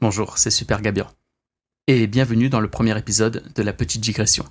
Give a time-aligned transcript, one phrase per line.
[0.00, 1.08] Bonjour, c'est Super Gabian.
[1.88, 4.44] Et bienvenue dans le premier épisode de La Petite Digression.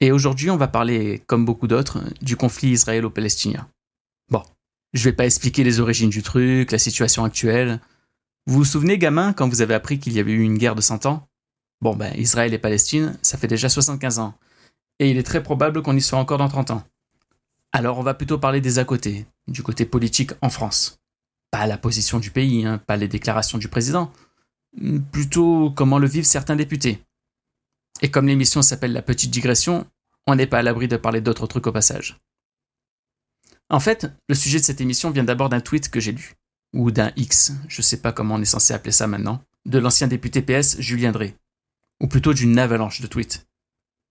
[0.00, 3.68] Et aujourd'hui, on va parler, comme beaucoup d'autres, du conflit israélo-palestinien.
[4.30, 4.44] Bon,
[4.92, 7.80] je vais pas expliquer les origines du truc, la situation actuelle.
[8.46, 10.82] Vous vous souvenez, gamin, quand vous avez appris qu'il y avait eu une guerre de
[10.82, 11.26] 100 ans?
[11.80, 14.34] Bon, ben, Israël et Palestine, ça fait déjà 75 ans.
[15.00, 16.84] Et il est très probable qu'on y soit encore dans 30 ans.
[17.72, 21.00] Alors on va plutôt parler des à côté, du côté politique en France.
[21.50, 24.12] Pas la position du pays, hein, pas les déclarations du président,
[25.12, 27.02] plutôt comment le vivent certains députés.
[28.02, 29.86] Et comme l'émission s'appelle La Petite Digression,
[30.26, 32.18] on n'est pas à l'abri de parler d'autres trucs au passage.
[33.70, 36.34] En fait, le sujet de cette émission vient d'abord d'un tweet que j'ai lu,
[36.74, 40.06] ou d'un X, je sais pas comment on est censé appeler ça maintenant, de l'ancien
[40.06, 41.34] député PS Julien Drey,
[42.00, 43.46] ou plutôt d'une avalanche de tweets.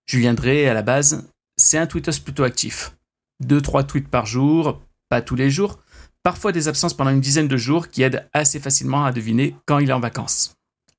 [0.06, 2.96] Julien Drey, à la base, c'est un tweetos plutôt actif.
[3.40, 5.80] Deux, trois tweets par jour, pas tous les jours,
[6.24, 9.80] parfois des absences pendant une dizaine de jours qui aident assez facilement à deviner quand
[9.80, 10.57] il est en vacances.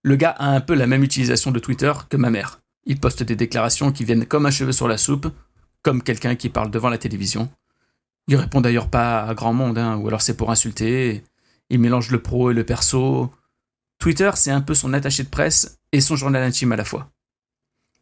[0.08, 2.62] Le gars a un peu la même utilisation de Twitter que ma mère.
[2.86, 5.30] Il poste des déclarations qui viennent comme un cheveu sur la soupe,
[5.82, 7.50] comme quelqu'un qui parle devant la télévision.
[8.26, 11.24] Il répond d'ailleurs pas à grand monde, hein, ou alors c'est pour insulter.
[11.68, 13.30] Il mélange le pro et le perso.
[13.98, 17.10] Twitter, c'est un peu son attaché de presse et son journal intime à la fois.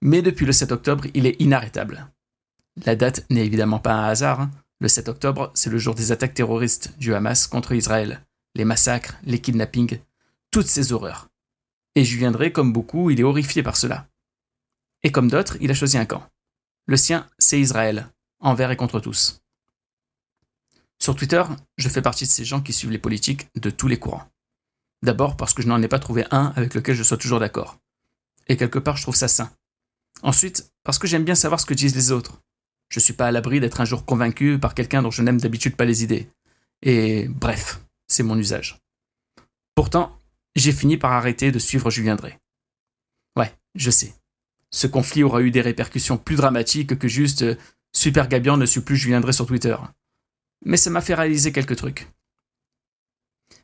[0.00, 2.06] Mais depuis le 7 octobre, il est inarrêtable.
[2.84, 4.42] La date n'est évidemment pas un hasard.
[4.42, 4.52] Hein.
[4.78, 8.24] Le 7 octobre, c'est le jour des attaques terroristes du Hamas contre Israël.
[8.54, 9.98] Les massacres, les kidnappings,
[10.52, 11.26] toutes ces horreurs.
[11.96, 14.06] Et je viendrai, comme beaucoup, il est horrifié par cela.
[15.02, 16.24] Et comme d'autres, il a choisi un camp.
[16.84, 19.40] Le sien, c'est Israël, envers et contre tous.
[21.00, 21.42] Sur Twitter,
[21.78, 24.28] je fais partie de ces gens qui suivent les politiques de tous les courants.
[25.02, 27.78] D'abord parce que je n'en ai pas trouvé un avec lequel je sois toujours d'accord.
[28.46, 29.50] Et quelque part, je trouve ça sain.
[30.22, 32.42] Ensuite, parce que j'aime bien savoir ce que disent les autres.
[32.90, 35.76] Je suis pas à l'abri d'être un jour convaincu par quelqu'un dont je n'aime d'habitude
[35.76, 36.28] pas les idées.
[36.82, 38.78] Et bref, c'est mon usage.
[39.74, 40.18] Pourtant,
[40.56, 42.38] j'ai fini par arrêter de suivre Julien Drey.
[43.36, 44.14] Ouais, je sais.
[44.70, 47.54] Ce conflit aura eu des répercussions plus dramatiques que juste euh,
[47.94, 49.76] Super Gabian ne suit plus Julien Drey sur Twitter.
[50.64, 52.08] Mais ça m'a fait réaliser quelques trucs.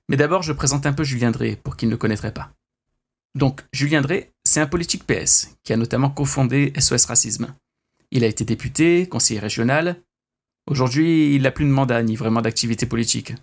[0.08, 2.52] Mais d'abord, je présente un peu Julien Drey pour qui ne le connaîtrait pas.
[3.34, 7.54] Donc, Julien Drey, c'est un politique PS qui a notamment cofondé SOS Racisme.
[8.10, 9.96] Il a été député, conseiller régional.
[10.66, 13.34] Aujourd'hui, il n'a plus de mandat ni vraiment d'activité politique.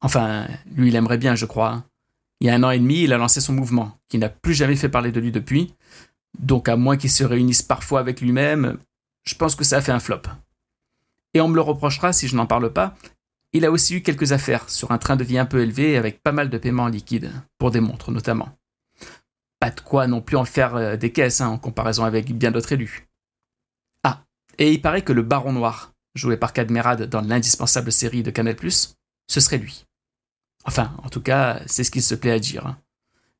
[0.00, 1.84] Enfin, lui, il aimerait bien, je crois.
[2.40, 4.54] Il y a un an et demi, il a lancé son mouvement, qui n'a plus
[4.54, 5.74] jamais fait parler de lui depuis.
[6.38, 8.78] Donc, à moins qu'il se réunisse parfois avec lui-même,
[9.24, 10.22] je pense que ça a fait un flop.
[11.34, 12.94] Et on me le reprochera si je n'en parle pas.
[13.52, 16.22] Il a aussi eu quelques affaires sur un train de vie un peu élevé avec
[16.22, 18.50] pas mal de paiements liquides, pour des montres notamment.
[19.58, 22.50] Pas de quoi non plus en faire euh, des caisses hein, en comparaison avec bien
[22.50, 23.08] d'autres élus.
[24.02, 24.24] Ah,
[24.58, 28.56] et il paraît que le Baron Noir, joué par Cadmerade dans l'indispensable série de Canal+,
[28.70, 29.85] ce serait lui.
[30.66, 32.66] Enfin, en tout cas, c'est ce qu'il se plaît à dire.
[32.66, 32.78] Hein.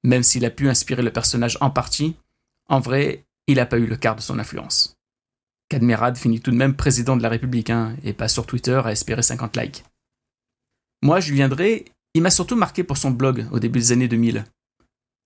[0.05, 2.17] Même s'il a pu inspirer le personnage en partie,
[2.69, 4.97] en vrai, il n'a pas eu le quart de son influence.
[5.69, 8.93] Cadmerade finit tout de même président de la République, hein, et pas sur Twitter à
[8.93, 9.85] espérer 50 likes.
[11.03, 14.45] Moi, je viendrai, il m'a surtout marqué pour son blog au début des années 2000.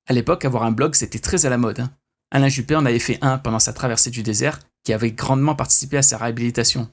[0.09, 1.81] À l'époque, avoir un blog, c'était très à la mode.
[1.81, 1.91] Hein.
[2.31, 5.99] Alain Juppé en avait fait un pendant sa traversée du désert, qui avait grandement participé
[5.99, 6.91] à sa réhabilitation.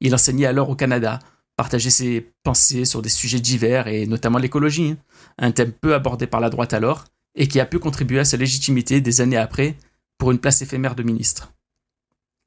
[0.00, 1.20] Il enseignait alors au Canada,
[1.56, 4.96] partageait ses pensées sur des sujets divers et notamment l'écologie, hein.
[5.38, 7.04] un thème peu abordé par la droite alors,
[7.34, 9.76] et qui a pu contribuer à sa légitimité des années après
[10.18, 11.52] pour une place éphémère de ministre.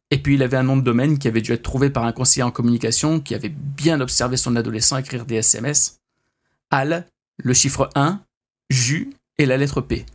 [0.09, 2.13] Et puis il avait un nom de domaine qui avait dû être trouvé par un
[2.13, 5.99] conseiller en communication qui avait bien observé son adolescent écrire des SMS.
[6.69, 7.05] Al,
[7.37, 8.21] le chiffre 1,
[8.69, 10.05] Ju et la lettre P.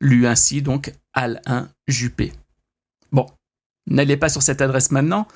[0.00, 2.32] Lu ainsi donc Al 1 Juppé.
[3.12, 3.26] Bon,
[3.86, 5.28] n'allez pas sur cette adresse maintenant,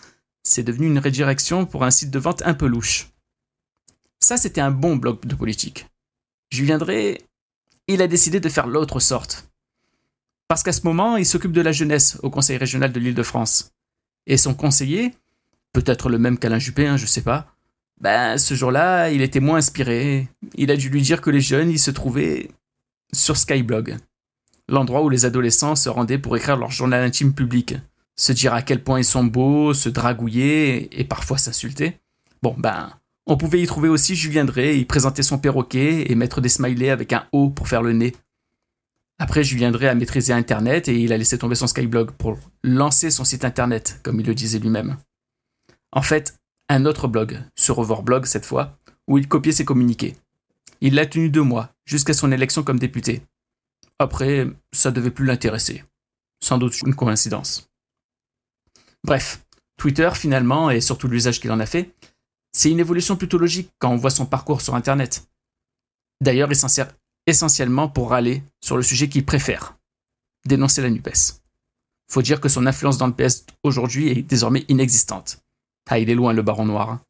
[0.43, 3.09] c'est devenu une redirection pour un site de vente un peu louche.
[4.21, 5.87] Ça, c'était un bon blog de politique.
[6.51, 7.23] Julien Drey,
[7.87, 9.49] il a décidé de faire l'autre sorte.
[10.49, 13.71] Parce qu'à ce moment, il s'occupe de la jeunesse au Conseil régional de l'Île-de-France.
[14.27, 15.15] Et son conseiller,
[15.73, 17.55] peut-être le même qu'Alain Juppé, hein, je sais pas,
[18.01, 20.29] ben ce jour-là, il était moins inspiré.
[20.55, 22.51] Il a dû lui dire que les jeunes, ils se trouvaient
[23.13, 23.97] sur Skyblog,
[24.69, 27.77] l'endroit où les adolescents se rendaient pour écrire leur journal intime public
[28.21, 31.99] se dire à quel point ils sont beaux, se dragouiller et parfois s'insulter.
[32.43, 32.93] Bon, ben,
[33.27, 36.91] on pouvait y trouver aussi Julien Drey, y présenter son perroquet et mettre des smileys
[36.91, 38.15] avec un O pour faire le nez.
[39.19, 43.11] Après, Julien Drey a maîtrisé Internet et il a laissé tomber son Skyblog pour lancer
[43.11, 44.99] son site Internet, comme il le disait lui-même.
[45.91, 46.35] En fait,
[46.69, 47.73] un autre blog, ce
[48.03, 48.77] Blog cette fois,
[49.09, 50.15] où il copiait ses communiqués.
[50.83, 53.23] Il l'a tenu deux mois, jusqu'à son élection comme député.
[53.99, 55.85] Après, ça devait plus l'intéresser.
[56.43, 57.70] Sans doute une coïncidence.
[59.05, 59.45] Bref,
[59.77, 61.95] Twitter finalement, et surtout l'usage qu'il en a fait,
[62.53, 65.29] c'est une évolution plutôt logique quand on voit son parcours sur Internet.
[66.21, 66.93] D'ailleurs, il s'en sert
[67.27, 69.77] essentiellement pour râler sur le sujet qu'il préfère,
[70.47, 71.41] dénoncer la NUPES.
[72.11, 75.39] Faut dire que son influence dans le PS aujourd'hui est désormais inexistante.
[75.89, 77.01] Ah, il est loin le baron noir.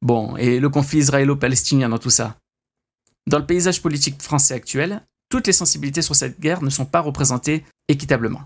[0.00, 2.38] Bon, et le conflit israélo-palestinien dans tout ça?
[3.26, 7.00] Dans le paysage politique français actuel, toutes les sensibilités sur cette guerre ne sont pas
[7.00, 8.42] représentées équitablement.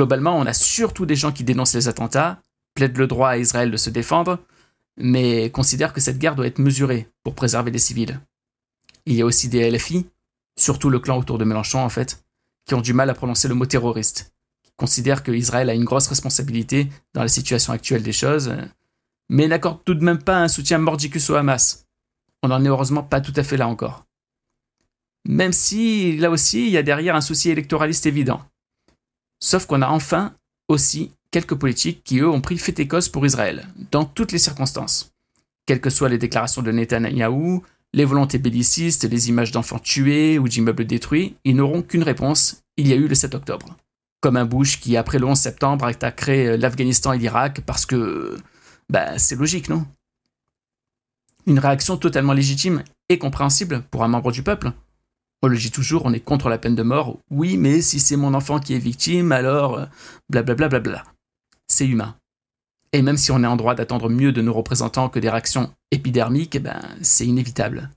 [0.00, 2.40] Globalement, on a surtout des gens qui dénoncent les attentats,
[2.72, 4.38] plaident le droit à Israël de se défendre,
[4.96, 8.18] mais considèrent que cette guerre doit être mesurée pour préserver les civils.
[9.04, 10.06] Il y a aussi des LFI,
[10.58, 12.24] surtout le clan autour de Mélenchon en fait,
[12.64, 14.32] qui ont du mal à prononcer le mot terroriste,
[14.62, 18.54] qui considèrent que Israël a une grosse responsabilité dans la situation actuelle des choses,
[19.28, 21.84] mais n'accordent tout de même pas un soutien mordicus au Hamas.
[22.42, 24.06] On n'en est heureusement pas tout à fait là encore.
[25.28, 28.40] Même si, là aussi, il y a derrière un souci électoraliste évident.
[29.40, 30.34] Sauf qu'on a enfin
[30.68, 34.38] aussi quelques politiques qui, eux, ont pris fait et cause pour Israël, dans toutes les
[34.38, 35.12] circonstances.
[35.66, 40.48] Quelles que soient les déclarations de Netanyahou, les volontés bellicistes, les images d'enfants tués ou
[40.48, 43.76] d'immeubles détruits, ils n'auront qu'une réponse, il y a eu le 7 octobre.
[44.20, 48.36] Comme un Bush qui, après le 11 septembre, a créé l'Afghanistan et l'Irak parce que...
[48.88, 49.86] Bah, c'est logique, non?
[51.46, 54.72] Une réaction totalement légitime et compréhensible pour un membre du peuple.
[55.42, 57.18] On le dit toujours, on est contre la peine de mort.
[57.30, 59.86] Oui, mais si c'est mon enfant qui est victime, alors...
[60.28, 60.68] Blablabla.
[60.68, 61.04] Bla bla bla
[61.70, 62.16] c'est humain.
[62.92, 65.72] Et même si on est en droit d'attendre mieux de nos représentants que des réactions
[65.90, 67.90] épidermiques, eh ben, c'est inévitable.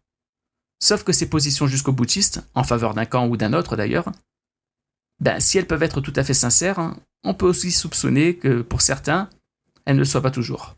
[0.80, 4.12] Sauf que ces positions jusqu'au boutiste, en faveur d'un camp ou d'un autre d'ailleurs,
[5.20, 8.82] ben, si elles peuvent être tout à fait sincères, on peut aussi soupçonner que, pour
[8.82, 9.30] certains,
[9.86, 10.76] elles ne le soient pas toujours.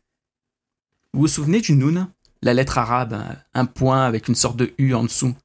[1.13, 2.07] Vous vous souvenez du Noun,
[2.41, 3.21] la lettre arabe,
[3.53, 5.35] un point avec une sorte de U en dessous,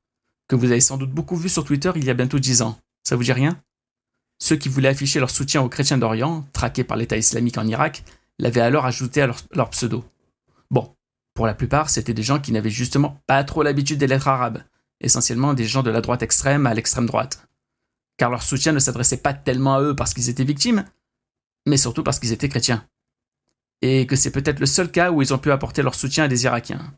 [0.51, 2.77] que vous avez sans doute beaucoup vu sur Twitter il y a bientôt dix ans
[3.05, 3.63] Ça vous dit rien?
[4.43, 8.03] Ceux qui voulaient afficher leur soutien aux chrétiens d'Orient, traqués par l'État islamique en Irak,
[8.41, 10.05] l'avaient alors ajouté à leur, pseudo.
[10.73, 10.93] Bon,
[11.35, 14.65] pour la plupart, c'était des gens qui n'avaient justement pas trop l'habitude des lettres arabes,
[15.01, 17.47] essentiellement des gens de la droite extrême à l'extrême droite.
[18.17, 20.85] Car leur soutien ne s'adressait pas tellement à eux parce qu'ils étaient victimes,
[21.65, 22.85] mais surtout parce qu'ils étaient chrétiens.
[23.83, 26.29] Et que c'est peut-être le seul cas où ils ont pu apporter leur soutien à
[26.29, 26.93] des Irakiens.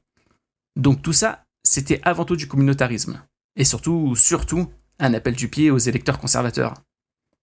[0.75, 3.23] Donc tout ça, c'était avant tout du communautarisme.
[3.57, 6.75] Et surtout, surtout, un appel du pied aux électeurs conservateurs.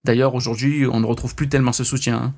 [0.04, 2.18] D'ailleurs, aujourd'hui, on ne retrouve plus tellement ce soutien.
[2.18, 2.36] Hein.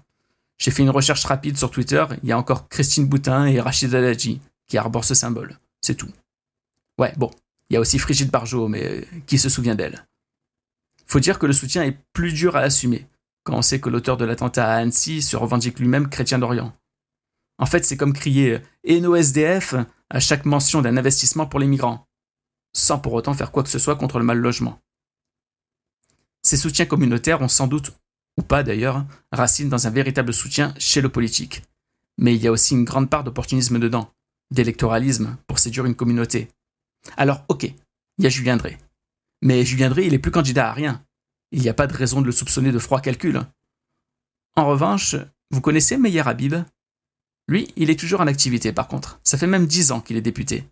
[0.57, 3.93] J'ai fait une recherche rapide sur Twitter, il y a encore Christine Boutin et Rachid
[3.93, 5.57] Aladji qui arborent ce symbole.
[5.81, 6.11] C'est tout.
[6.97, 7.31] Ouais, bon,
[7.69, 10.05] il y a aussi Frigide Barjot, mais qui se souvient d'elle
[11.07, 13.07] Faut dire que le soutien est plus dur à assumer,
[13.43, 16.73] quand on sait que l'auteur de l'attentat à Annecy se revendique lui-même chrétien d'Orient.
[17.57, 19.75] En fait, c'est comme crier Et nos SDF
[20.09, 22.07] à chaque mention d'un investissement pour les migrants,
[22.73, 24.79] sans pour autant faire quoi que ce soit contre le mal logement.
[26.41, 27.93] Ces soutiens communautaires ont sans doute,
[28.37, 31.63] ou pas d'ailleurs, racine dans un véritable soutien chez le politique.
[32.17, 34.11] Mais il y a aussi une grande part d'opportunisme dedans,
[34.51, 36.49] d'électoralisme pour séduire une communauté.
[37.17, 38.77] Alors ok, il y a Julien Drey.
[39.41, 41.03] Mais Julien Drey, il est plus candidat à rien.
[41.51, 43.41] Il n'y a pas de raison de le soupçonner de froid calcul.
[44.55, 45.15] En revanche,
[45.51, 46.55] vous connaissez Meyer Habib?
[47.47, 49.19] Lui, il est toujours en activité par contre.
[49.23, 50.63] Ça fait même dix ans qu'il est député.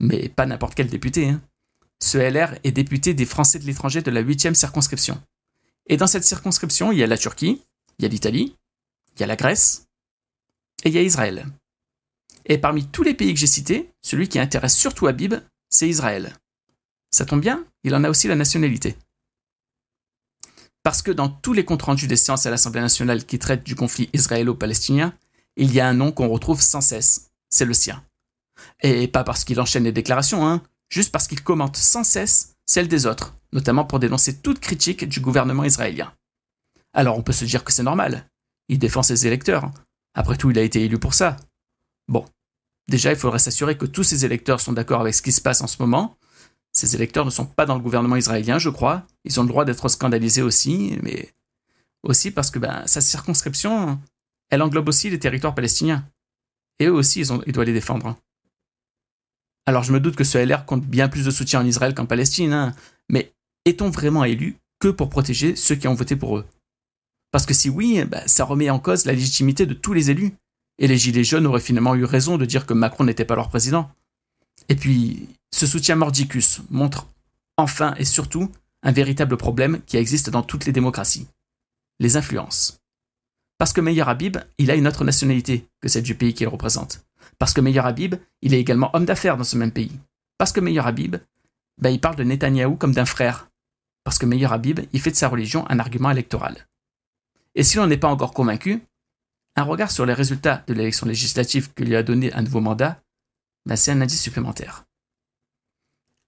[0.00, 1.28] Mais pas n'importe quel député.
[1.28, 1.42] Hein.
[2.02, 5.22] Ce LR est député des Français de l'étranger de la 8e circonscription.
[5.86, 7.62] Et dans cette circonscription, il y a la Turquie,
[7.98, 8.56] il y a l'Italie,
[9.14, 9.86] il y a la Grèce
[10.84, 11.46] et il y a Israël.
[12.46, 15.34] Et parmi tous les pays que j'ai cités, celui qui intéresse surtout Habib,
[15.68, 16.34] c'est Israël.
[17.10, 18.96] Ça tombe bien, il en a aussi la nationalité.
[20.82, 23.74] Parce que dans tous les comptes rendus des séances à l'Assemblée nationale qui traitent du
[23.74, 25.14] conflit israélo-palestinien,
[25.56, 28.02] il y a un nom qu'on retrouve sans cesse, c'est le sien.
[28.82, 32.88] Et pas parce qu'il enchaîne les déclarations, hein, juste parce qu'il commente sans cesse celles
[32.88, 36.12] des autres, notamment pour dénoncer toute critique du gouvernement israélien.
[36.92, 38.28] Alors on peut se dire que c'est normal.
[38.68, 39.70] Il défend ses électeurs.
[40.14, 41.36] Après tout, il a été élu pour ça.
[42.08, 42.24] Bon.
[42.88, 45.60] Déjà, il faudrait s'assurer que tous ses électeurs sont d'accord avec ce qui se passe
[45.60, 46.16] en ce moment.
[46.72, 49.06] Ces électeurs ne sont pas dans le gouvernement israélien, je crois.
[49.24, 51.32] Ils ont le droit d'être scandalisés aussi, mais
[52.02, 54.00] aussi parce que ben, sa circonscription,
[54.50, 56.04] elle englobe aussi les territoires palestiniens.
[56.78, 58.16] Et eux aussi, ils, ont, ils doivent les défendre.
[59.70, 62.04] Alors je me doute que ce LR compte bien plus de soutien en Israël qu'en
[62.04, 62.74] Palestine, hein.
[63.08, 63.32] mais
[63.64, 66.44] est-on vraiment élu que pour protéger ceux qui ont voté pour eux?
[67.30, 70.32] Parce que si oui, bah, ça remet en cause la légitimité de tous les élus.
[70.80, 73.48] Et les Gilets jaunes auraient finalement eu raison de dire que Macron n'était pas leur
[73.48, 73.88] président.
[74.68, 77.06] Et puis, ce soutien mordicus montre
[77.56, 78.50] enfin et surtout
[78.82, 81.28] un véritable problème qui existe dans toutes les démocraties.
[82.00, 82.80] Les influences.
[83.56, 87.04] Parce que Meyer Habib, il a une autre nationalité que celle du pays qu'il représente.
[87.40, 89.98] Parce que Meyer Habib, il est également homme d'affaires dans ce même pays.
[90.36, 91.16] Parce que Meyer Habib,
[91.78, 93.50] ben, il parle de Netanyahou comme d'un frère.
[94.04, 96.68] Parce que Meyer Habib, il fait de sa religion un argument électoral.
[97.54, 98.82] Et si l'on n'est pas encore convaincu,
[99.56, 103.02] un regard sur les résultats de l'élection législative que lui a donné un nouveau mandat,
[103.64, 104.84] ben, c'est un indice supplémentaire.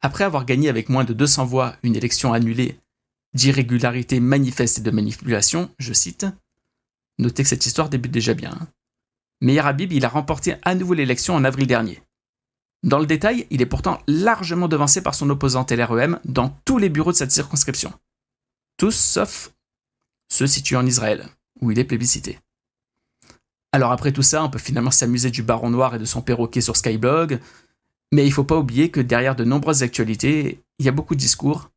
[0.00, 2.80] Après avoir gagné avec moins de 200 voix une élection annulée
[3.34, 6.24] d'irrégularité manifeste et de manipulation, je cite,
[7.18, 8.56] notez que cette histoire débute déjà bien.
[8.58, 8.68] Hein.
[9.42, 12.00] Meir Habib, il a remporté à nouveau l'élection en avril dernier.
[12.84, 16.88] Dans le détail, il est pourtant largement devancé par son opposant LREM dans tous les
[16.88, 17.92] bureaux de cette circonscription.
[18.76, 19.52] Tous sauf
[20.28, 21.28] ceux situés en Israël,
[21.60, 22.38] où il est plébiscité.
[23.72, 26.60] Alors après tout ça, on peut finalement s'amuser du baron noir et de son perroquet
[26.60, 27.40] sur Skyblog,
[28.12, 31.16] mais il ne faut pas oublier que derrière de nombreuses actualités, il y a beaucoup
[31.16, 31.72] de discours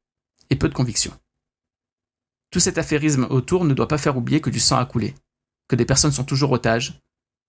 [0.52, 1.18] et peu de convictions.
[2.52, 5.16] Tout cet affairisme autour ne doit pas faire oublier que du sang a coulé,
[5.68, 7.02] que des personnes sont toujours otages,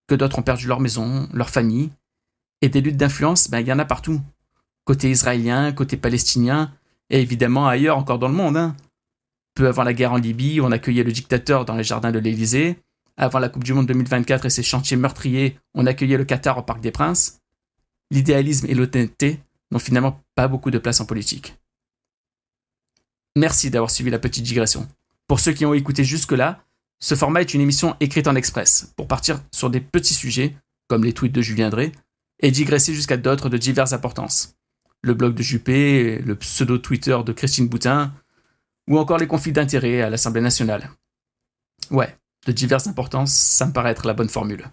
[0.06, 1.90] que d'autres ont perdu leur maison, leur famille,
[2.62, 4.20] et des luttes d'influence, ben, il y en a partout.
[4.84, 6.72] Côté israélien, côté palestinien,
[7.10, 8.56] et évidemment ailleurs encore dans le monde.
[8.56, 8.76] Hein.
[9.54, 12.78] Peu avant la guerre en Libye, on accueillait le dictateur dans les jardins de l'Élysée.
[13.16, 16.62] Avant la Coupe du Monde 2024 et ses chantiers meurtriers, on accueillait le Qatar au
[16.62, 17.40] Parc des Princes
[18.10, 21.56] l'idéalisme et l'honnêteté n'ont finalement pas beaucoup de place en politique.
[23.36, 24.88] Merci d'avoir suivi la petite digression.
[25.26, 26.64] Pour ceux qui ont écouté jusque-là,
[26.98, 30.56] ce format est une émission écrite en express, pour partir sur des petits sujets,
[30.88, 31.92] comme les tweets de Julien Drey,
[32.40, 34.56] et digresser jusqu'à d'autres de diverses importances.
[35.02, 38.14] Le blog de Juppé, le pseudo-Twitter de Christine Boutin,
[38.88, 40.90] ou encore les conflits d'intérêts à l'Assemblée nationale.
[41.90, 44.68] Ouais, de diverses importances, ça me paraît être la bonne formule.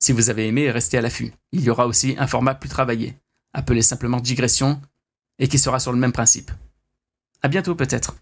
[0.00, 1.32] Si vous avez aimé, restez à l'affût.
[1.52, 3.16] Il y aura aussi un format plus travaillé,
[3.52, 4.80] appelé simplement digression,
[5.38, 6.50] et qui sera sur le même principe.
[7.42, 8.16] À bientôt peut-être.